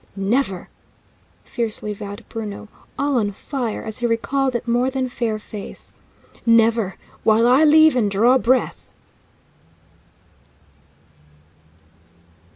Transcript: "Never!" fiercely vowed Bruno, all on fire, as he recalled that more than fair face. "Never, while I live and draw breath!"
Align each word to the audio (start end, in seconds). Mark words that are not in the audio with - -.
"Never!" 0.15 0.67
fiercely 1.43 1.93
vowed 1.93 2.25
Bruno, 2.27 2.69
all 2.97 3.17
on 3.19 3.31
fire, 3.33 3.83
as 3.83 3.99
he 3.99 4.07
recalled 4.07 4.53
that 4.53 4.67
more 4.67 4.89
than 4.89 5.07
fair 5.07 5.37
face. 5.37 5.93
"Never, 6.43 6.95
while 7.23 7.45
I 7.45 7.63
live 7.63 7.95
and 7.95 8.09
draw 8.09 8.39
breath!" 8.39 8.87